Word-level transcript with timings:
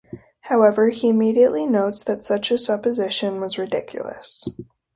However, 0.39 0.89
he 0.89 1.09
immediately 1.09 1.67
notes 1.67 2.03
that 2.05 2.23
such 2.23 2.49
a 2.49 2.57
supposition 2.57 3.39
was 3.39 3.59
ridiculous. 3.59 4.47